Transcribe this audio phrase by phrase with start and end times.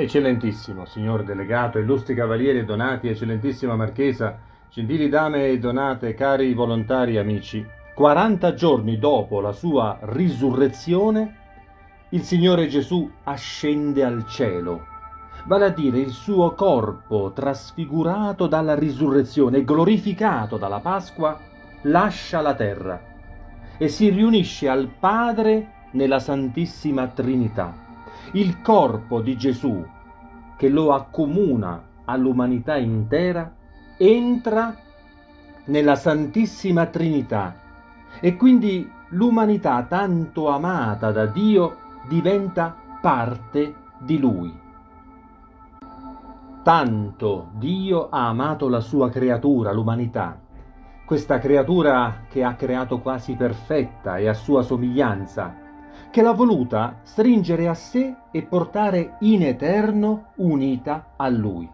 [0.00, 4.38] Eccellentissimo, signor delegato, illustri cavalieri e donati, eccellentissima marchesa,
[4.70, 7.62] gentili dame e donate, cari volontari amici,
[7.94, 11.36] 40 giorni dopo la sua risurrezione,
[12.08, 14.86] il Signore Gesù ascende al cielo,
[15.44, 21.38] vale a dire il suo corpo trasfigurato dalla risurrezione e glorificato dalla Pasqua,
[21.82, 22.98] lascia la terra
[23.76, 27.88] e si riunisce al Padre nella Santissima Trinità
[28.32, 29.84] il corpo di Gesù,
[30.56, 33.52] che lo accomuna all'umanità intera,
[33.96, 34.74] entra
[35.66, 37.54] nella Santissima Trinità
[38.20, 41.76] e quindi l'umanità tanto amata da Dio
[42.08, 44.58] diventa parte di Lui.
[46.62, 50.38] Tanto Dio ha amato la sua creatura, l'umanità,
[51.06, 55.54] questa creatura che ha creato quasi perfetta e a sua somiglianza,
[56.10, 61.68] che l'ha voluta stringere a sé e portare in eterno unita a Lui.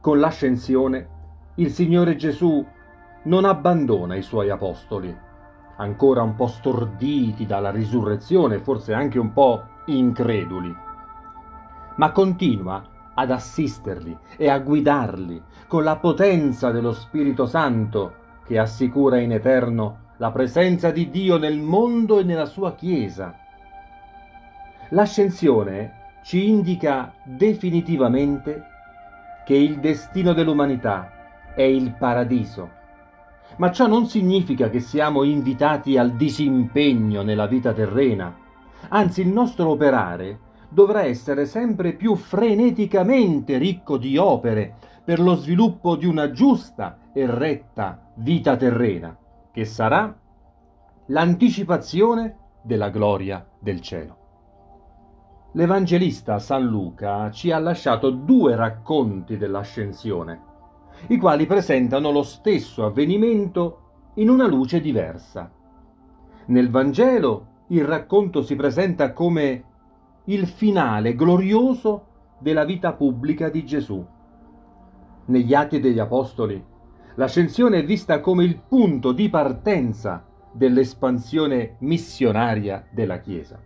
[0.00, 1.08] Con l'ascensione
[1.56, 2.64] il Signore Gesù
[3.24, 5.14] non abbandona i suoi apostoli,
[5.76, 10.74] ancora un po' storditi dalla risurrezione, forse anche un po' increduli,
[11.96, 12.82] ma continua
[13.14, 18.14] ad assisterli e a guidarli con la potenza dello Spirito Santo
[18.44, 23.34] che assicura in eterno la presenza di Dio nel mondo e nella sua Chiesa.
[24.90, 28.64] L'ascensione ci indica definitivamente
[29.46, 32.68] che il destino dell'umanità è il paradiso.
[33.56, 38.36] Ma ciò non significa che siamo invitati al disimpegno nella vita terrena.
[38.88, 40.38] Anzi, il nostro operare
[40.68, 47.24] dovrà essere sempre più freneticamente ricco di opere per lo sviluppo di una giusta e
[47.24, 49.16] retta vita terrena
[49.52, 50.16] che sarà
[51.06, 54.16] l'anticipazione della gloria del cielo.
[55.52, 60.48] L'Evangelista San Luca ci ha lasciato due racconti dell'ascensione,
[61.08, 63.78] i quali presentano lo stesso avvenimento
[64.14, 65.50] in una luce diversa.
[66.46, 69.64] Nel Vangelo il racconto si presenta come
[70.24, 72.06] il finale glorioso
[72.38, 74.04] della vita pubblica di Gesù.
[75.26, 76.64] Negli Atti degli Apostoli
[77.16, 83.60] L'ascensione è vista come il punto di partenza dell'espansione missionaria della Chiesa.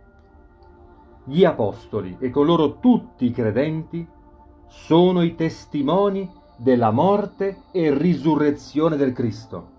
[1.23, 4.07] Gli apostoli e con loro tutti i credenti
[4.67, 9.69] sono i testimoni della morte e risurrezione del Cristo,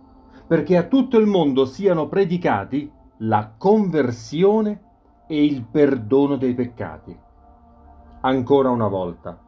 [0.47, 4.83] perché a tutto il mondo siano predicati la conversione
[5.27, 7.17] e il perdono dei peccati.
[8.21, 9.41] Ancora una volta,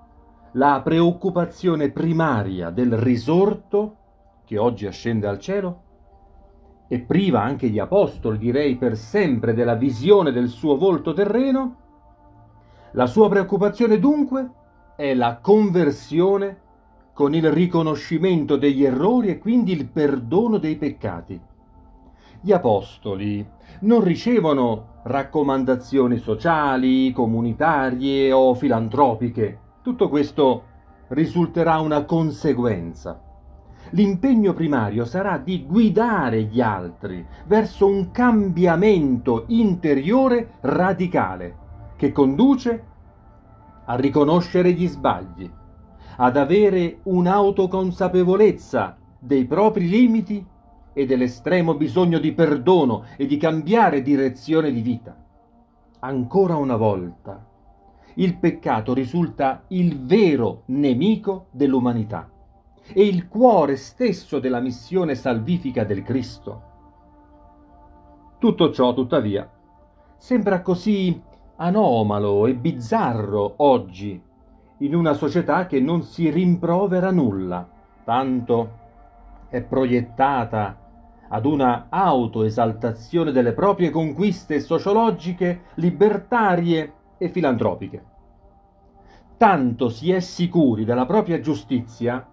[0.53, 3.97] la preoccupazione primaria del risorto
[4.48, 5.82] che oggi ascende al cielo,
[6.88, 11.76] e priva anche gli apostoli, direi per sempre, della visione del suo volto terreno,
[12.92, 14.50] la sua preoccupazione dunque
[14.97, 16.60] è la conversione
[17.12, 21.38] con il riconoscimento degli errori e quindi il perdono dei peccati.
[22.41, 23.47] Gli apostoli
[23.81, 29.58] non ricevono raccomandazioni sociali, comunitarie o filantropiche.
[29.82, 30.62] Tutto questo
[31.08, 33.25] risulterà una conseguenza
[33.91, 41.56] l'impegno primario sarà di guidare gli altri verso un cambiamento interiore radicale
[41.97, 42.84] che conduce
[43.87, 45.50] a riconoscere gli sbagli,
[46.16, 50.44] ad avere un'autoconsapevolezza dei propri limiti
[50.93, 55.16] e dell'estremo bisogno di perdono e di cambiare direzione di vita.
[56.00, 57.44] Ancora una volta,
[58.15, 62.29] il peccato risulta il vero nemico dell'umanità
[62.93, 66.62] e il cuore stesso della missione salvifica del Cristo.
[68.38, 69.50] Tutto ciò, tuttavia,
[70.17, 71.20] sembra così
[71.56, 74.23] anomalo e bizzarro oggi,
[74.79, 77.69] in una società che non si rimprovera nulla,
[78.05, 78.76] tanto
[79.49, 80.87] è proiettata
[81.29, 88.05] ad una autoesaltazione delle proprie conquiste sociologiche, libertarie e filantropiche.
[89.37, 92.26] Tanto si è sicuri della propria giustizia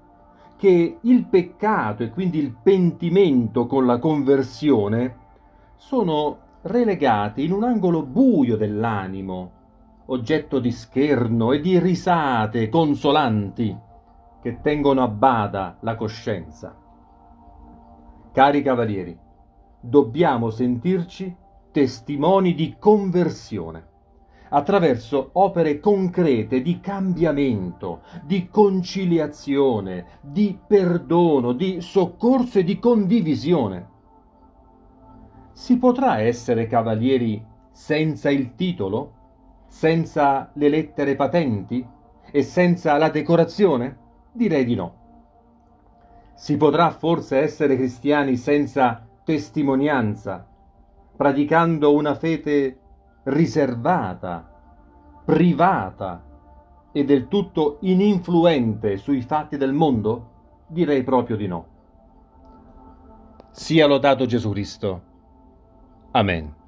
[0.57, 5.23] che il peccato e quindi il pentimento con la conversione
[5.75, 9.51] sono relegati in un angolo buio dell'animo,
[10.07, 13.77] oggetto di scherno e di risate consolanti
[14.41, 16.75] che tengono a bada la coscienza.
[18.31, 19.17] Cari cavalieri,
[19.79, 21.35] dobbiamo sentirci
[21.71, 23.93] testimoni di conversione
[24.55, 33.89] attraverso opere concrete di cambiamento, di conciliazione, di perdono, di soccorso e di condivisione.
[35.51, 39.13] Si potrà essere cavalieri senza il titolo?
[39.67, 41.93] Senza le lettere patenti?
[42.35, 43.97] e senza la decorazione?
[44.33, 45.03] Direi di no.
[46.35, 50.45] Si potrà forse essere cristiani senza testimonianza,
[51.15, 52.79] praticando una fede
[53.25, 54.51] riservata,
[55.23, 56.23] privata
[56.91, 60.31] e del tutto ininfluente sui fatti del mondo?
[60.67, 61.67] Direi proprio di no.
[63.51, 65.01] Sia lodato Gesù Cristo.
[66.11, 66.63] Amen.